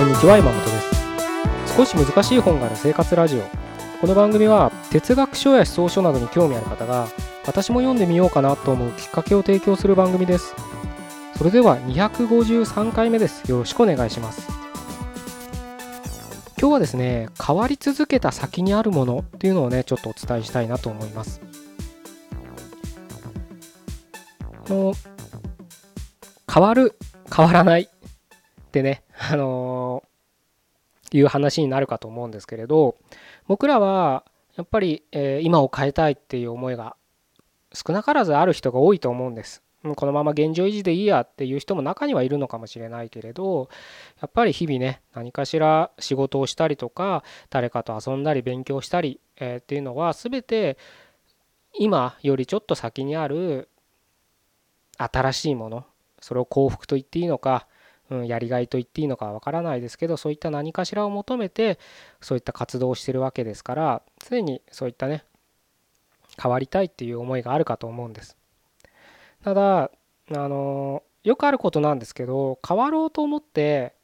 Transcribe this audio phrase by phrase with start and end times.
[0.00, 0.70] こんにちは山本で
[1.66, 1.76] す。
[1.76, 3.42] 少し難しい本がある生活ラジオ。
[4.00, 7.06] この番組は哲学書や思想書などに興味ある方が
[7.46, 10.54] 私も読んでみようかなと思うきっかけを提供する番組です。
[11.36, 13.46] それでは253回目です。
[13.50, 14.48] よろしくお願いします。
[16.58, 21.42] 今日はですね変わり続けた先にあるものっていうのをねちょっとお伝えしたいなと思います。
[24.66, 24.94] の
[26.50, 26.96] 変わる
[27.30, 27.88] 変わらないっ
[28.72, 30.02] てねあの、
[31.12, 32.96] いう話になるかと思うんですけれど
[33.48, 34.24] 僕らは
[34.56, 36.96] やっぱり、え、今を変えたいっていう思いが
[37.72, 39.62] 少なからずある人が多いと思うんです。
[39.96, 43.70] このまま現状維持でいいやっていう人も中にはいるのかもしれないけれど
[44.20, 50.76] やっぱり日々ね何かしら仕事をしたりとか誰かと遊んだり勉強したり、え、っていうのは全て
[51.78, 53.70] 今よりちょっと先にある
[54.98, 55.86] 新しいもの
[56.20, 57.66] それを幸福と言っていいのか
[58.10, 61.78] うん、やりがいと言っていいのかわからないですけどそういった何かしらを求めて
[62.20, 65.24] そういった活動をしてるわけですから常にそういったね
[66.42, 68.36] 変わりたいっていう思いがあるかと思うんです。
[69.44, 69.90] ただ
[70.32, 73.94] あのよくあることなんですけど変わろうと思って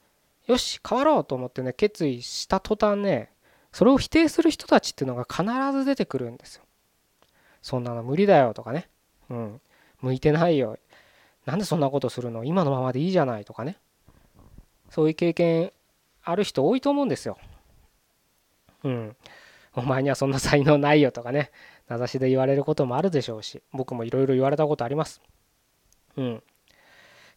[0.47, 3.31] よし変わろうと思ってね決意した途端ね
[3.73, 5.45] それを否定する人たちっていうのが必
[5.77, 6.63] ず出てくるんですよ。
[7.61, 8.89] そんなの無理だよとかね。
[9.29, 9.61] うん。
[10.01, 10.79] 向いてないよ。
[11.45, 12.45] なんでそんなことするの？
[12.45, 13.77] 今のままでいいじゃないとかね。
[14.91, 15.73] そういう経験
[16.23, 17.39] ある人多いと思うんですよ。
[18.84, 19.17] うん。
[19.75, 21.51] お前にはそんな才能ないよとかね、
[21.89, 25.20] 名指しで言われることもあるでしょうし、僕もいろいろ言われたことあります。
[26.17, 26.42] うん。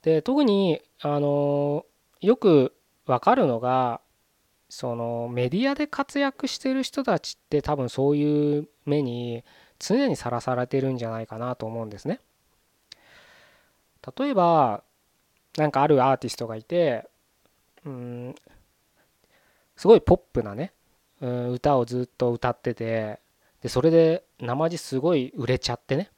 [0.01, 1.85] で、特に、あの、
[2.21, 4.01] よくわかるのが、
[4.69, 9.43] そのメディアで活躍してる人たちって多分そういう目に
[9.79, 12.19] 常にさらされてるんじゃないかなと思うんですね。
[14.17, 14.83] 例えば、
[15.57, 17.09] なんかあるアーティストがいて、
[17.85, 18.35] うん。
[19.79, 20.73] すごいポップなね、
[21.21, 23.21] うん、歌をずっと歌ってて
[23.61, 26.09] でそれで生地すごい売れちゃってね、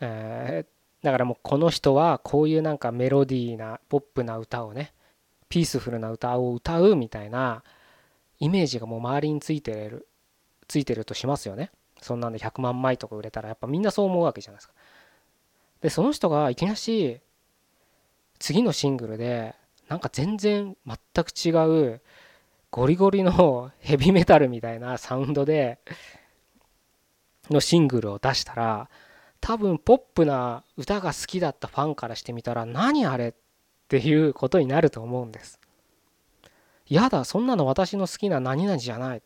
[0.00, 4.92] えー、だからもうこの人はこういうなんかメロディーなポップな歌をね
[5.48, 7.64] ピースフルな歌を歌うみたいな
[8.38, 10.06] イメージがもう周りについてる
[10.68, 11.70] ついてるとしますよね。
[12.00, 14.74] そんなんで100万枚とか売れたらやっぱみんなそう思うわけじゃないですか。
[15.80, 17.20] でその人がいきなし
[18.38, 19.56] 次のシングルで
[19.88, 21.50] なんか全然全く違
[21.94, 22.00] う
[22.70, 25.78] ゴリゴリの ヘビメタルみたいなサウンドで
[27.50, 28.88] のシングルを出したら
[29.40, 33.34] 多分ポップな歌が好きだったファンからしてみたら何あれっ
[33.88, 35.60] ていうことになると思うんです。
[36.88, 39.22] やだそんなの私の好きな何々じゃないっ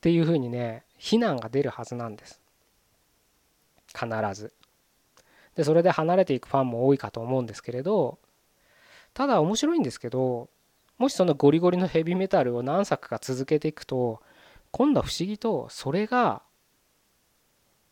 [0.00, 2.40] ていうふうにね非難が出るはずなんです。
[3.94, 4.52] 必ず。
[5.56, 8.18] でそれで離れていくファンも多いかと思うんですけれど
[9.18, 10.48] ただ面白いんですけど
[10.96, 14.22] もしそのゴリゴリのヘビメタルを何作か続けていくと
[14.70, 16.42] 今度は不思議とそれが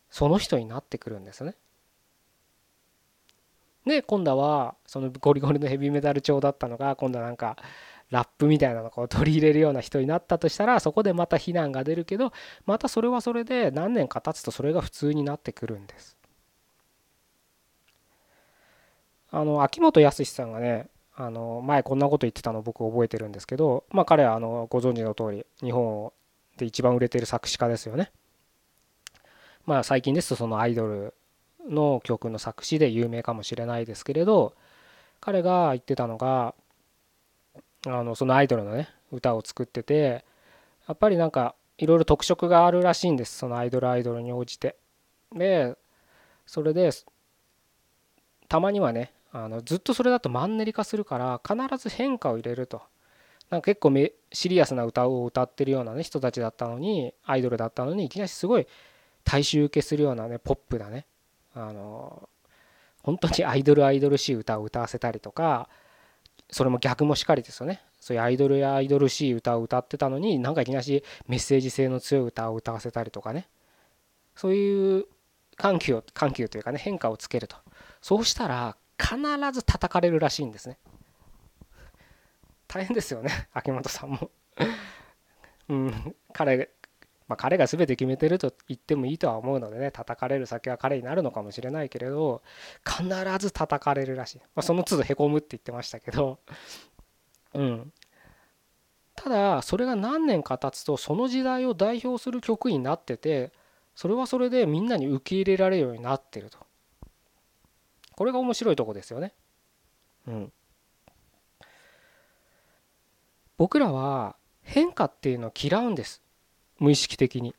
[0.08, 1.56] その人になってくるんですね。
[3.84, 7.56] で今度はそのゴリゴリのヘビメタル調だったのが今度はなんか
[8.10, 12.32] ラップみたいなのを取り入れるような人になったとしたらそこでまた非難が出るけど
[12.66, 16.16] またそれはそれで何年か経つとそれが普通になってくるんです。
[19.32, 26.12] あの秋元康さんがねあの前こんなこと言ってたの僕覚えてるんですけど、まあ、彼はあのご存知の通り日本
[26.58, 28.12] で一番売れてる作詞家ですよね。
[29.64, 31.14] まあ最近ですとそのアイドル
[31.68, 34.54] の曲の作詞で有名かもしれないですけれど
[35.20, 36.54] 彼が言ってたのが
[37.86, 40.24] あのそのアイドルのね歌を作ってて
[40.86, 44.76] やっぱりなんかいろいろ特色があるらしいんですそのアイドルアイドルに応じて。
[45.34, 45.76] で
[46.46, 46.90] それで
[48.48, 49.12] たまにはね
[49.44, 52.82] あのずっとそれだとマンネリ化するから必ず変化を入れると。
[53.50, 53.92] なんか結構
[54.32, 58.66] シリアスな歌を歌ってるようなね人たちだったのにアイドルだったのにいきなりすごい
[59.22, 61.06] 大衆受けするようなねポップなね。
[61.54, 62.28] あの
[63.02, 65.68] 本当にアイドルアイドルしい歌を歌わせたりとか
[66.50, 67.82] それも逆もしかりですよね。
[68.00, 73.48] そういうアイドルやアイドルしい歌を歌ってたのになんかいきなりメッセージ性の強い歌を歌わせたりとかね。
[74.34, 75.06] そういう
[75.56, 77.56] 緩急を緩急というかね変化をつけると。
[78.00, 79.16] そうしたら必
[79.52, 80.78] ず叩かれるらしいんですね。
[82.68, 84.30] 大変ですよね秋元さんも。
[85.68, 86.70] うん彼
[87.28, 92.42] まあ、彼が全て決めてると言ってもいいとは思うのでね叩かれる先は彼になるのかもしれないけれど
[92.84, 93.04] 必
[93.40, 96.38] ず叩かれるらしい、まあ、その都度へこむって言ってましたけど。
[97.54, 97.92] うん。
[99.16, 103.50] ただそれが何年か経つとその時代を代表する曲になってて
[103.94, 106.65] それはそれでみんなに受け入れられるようになってると。
[108.16, 109.32] これが面白いとこですよね。
[110.26, 110.52] うん。
[113.58, 116.22] 僕らは変化っていうのを嫌うんです。
[116.78, 117.54] 無意識的に。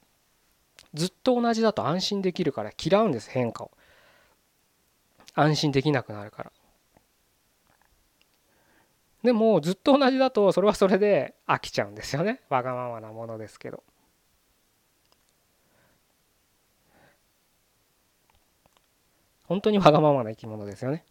[0.93, 3.71] ずっと同じだと安心できるから嫌うんです変化を。
[5.35, 6.51] 安心できなくなるから。
[9.23, 12.41] でもずっと同じだとそれはそれで飽きちゃうんですよね。
[12.49, 13.83] わがままなものですけど
[19.47, 21.05] 本当にわがままな生き物ですよね。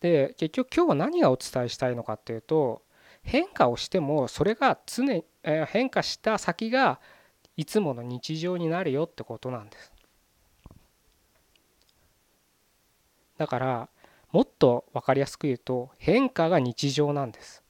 [0.00, 2.82] で結局今日は何がお伝えしたいのかっていうと
[3.22, 7.00] 変化をしてもそれが常に、え変化した先が
[7.56, 9.92] いつもの日常になるよってことなんです。
[13.38, 13.88] だから
[14.30, 17.62] もっと分かりやすく言うと変化が日常なんです。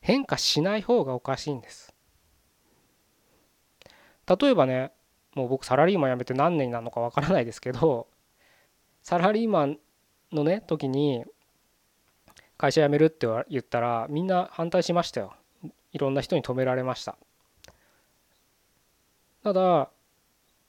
[0.00, 1.94] 変化しない方がおかしいんです。
[4.26, 4.92] 例えばね
[5.34, 8.08] もう僕サラリーマン辞めて何年になるのか分からないですけど
[9.02, 9.78] サラリーマン
[10.32, 11.24] のね時に
[12.56, 15.34] 会社辞めるって言ったらみんな反対しましたよ。
[15.92, 17.16] いろんな人に止められました。
[19.42, 19.90] ただ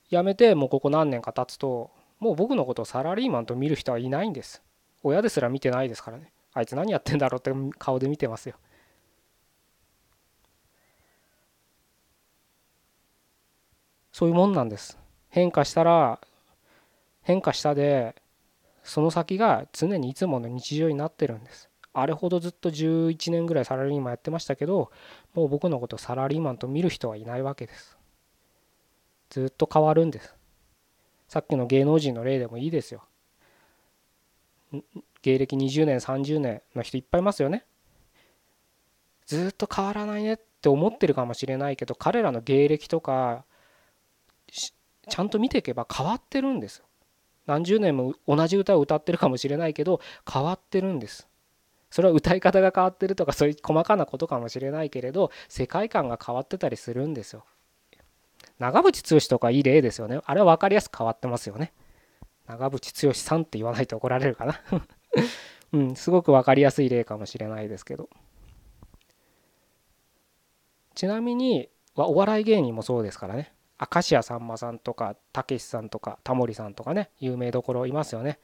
[0.10, 4.62] 辞めてもうここ何年か経つともう僕のことをサラリーマンと見る人はいないんです。
[5.04, 6.32] 親ですら見てないですからね。
[6.54, 8.56] あいつ何やってんだろうって顔で見てますよ。
[14.12, 14.98] そういうもんなんです。
[15.30, 16.20] 変化したら
[17.22, 18.16] 変化したで
[18.84, 21.70] その先が常にいつもの日常になってるんです。
[21.94, 24.92] あれほどずっと11年ぐらいサラリーマンやってましたけど
[25.36, 27.98] もう僕のことサラリーマンと見る人はいないわけです。
[29.30, 30.36] ずっと変わるんです。
[31.28, 33.04] さっきの芸能人の例でもいいですよ。
[35.22, 37.66] 芸歴20年30年の人いっぱいいますよね。
[39.26, 43.46] ずっと変わらないねって思ってるかもしれないけど彼らの芸歴とか
[44.52, 46.86] ちゃんと見ていけば変わってるんですよ。
[47.46, 50.00] 何十年も同じ歌を歌ってるかもしれないけど
[50.32, 51.28] 変わってるんです。
[51.90, 57.46] それは歌い方が変わってるとかそういう細かなことかもしれないけれど世界観が変わってたりするんですよ。
[58.60, 60.20] 長渕剛とかいい例ですよね。
[60.26, 61.74] あれは分かりやすく変わってますよね。
[62.48, 64.60] 長渕剛さんって言わないと怒られるかな。
[65.74, 68.10] うんすごく分かりやすい例かもしれないですけど。
[70.96, 73.54] ちなみにお笑い芸人もそうですからね。
[73.94, 78.40] 明石家さんまさんとかたけしさんとかタモリさんとかね有名どころいますよね。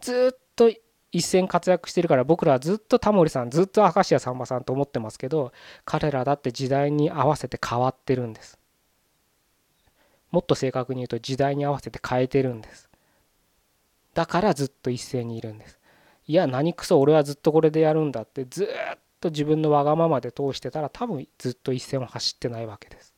[0.00, 0.70] ずっと
[1.12, 5.52] 一線活躍してるから僕らはずっとタモリさんずっと明石家さんまさんと思ってますけど
[5.84, 8.58] 彼らだって時代に合わせて変わってるんです。
[10.30, 12.88] もっと正確に言うと時代に合わせて変えてるんです。
[14.14, 15.78] だからずっと一斉にいるんです。
[16.26, 23.14] いや何くそ俺はずっとこれでやるんだってずっと自分のわがままで通してたら多分ずっと一線を走ってないわけです。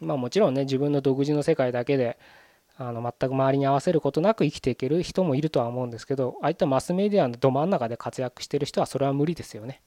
[0.00, 2.18] まあもちろんね自分の独自の世界だけで
[2.76, 9.80] あの全く周りに合わせることなく生きていける人もいるとは思うんですけどああいったマスメディアのど真ん中で活躍してる人はそれは無理ですよね。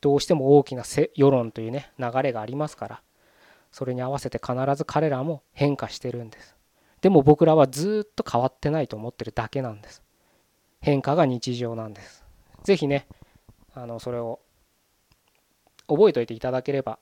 [0.00, 0.84] どうしても大きな
[1.14, 3.02] 世論というね流れがありますから
[3.72, 6.56] それに合わせて必ず彼らも変化してるんです。
[7.00, 10.02] でも僕らはずっと変わってないと思ってるだけなんです。
[10.80, 12.24] 変化が日常なんです。
[12.64, 13.06] 是非ね
[13.74, 14.40] あのそれを
[15.86, 16.98] 覚えておいていただければ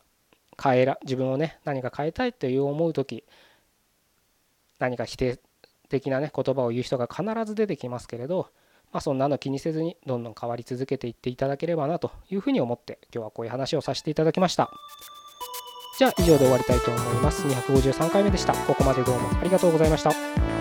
[0.62, 3.24] 変えら自分をね何か変えたいという思う時
[4.78, 5.38] 何か否定
[5.88, 8.48] 的なね言葉を言う人が必ず出てきますけれど、
[8.92, 14.70] まあ、そんなの気にせずにどんどん変わり続けていっていただければなというふうに思って今日はこういう話をさせていただきました。
[15.98, 17.46] じゃあ以上で終わりたいと思います。
[17.46, 18.52] 253回目でした。
[18.52, 20.55] ここまでどうもありがとうございました。